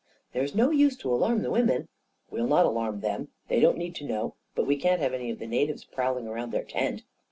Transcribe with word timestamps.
"There's 0.33 0.55
no 0.55 0.71
use 0.71 0.97
to 0.97 1.13
alarm 1.13 1.43
the 1.43 1.51
women..."" 1.51 1.87
We'll 2.31 2.47
not 2.47 2.65
alarm 2.65 3.01
them— 3.01 3.27
they 3.49 3.59
don't 3.59 3.77
need 3.77 3.93
to 3.97 4.03
know. 4.03 4.33
But 4.55 4.65
we 4.65 4.75
can't 4.75 4.99
have 4.99 5.13
any 5.13 5.29
of 5.29 5.37
the 5.37 5.45
natives 5.45 5.85
prowl 5.85 6.17
ing 6.17 6.27
around 6.27 6.49
their 6.51 6.63
tent." 6.65 7.03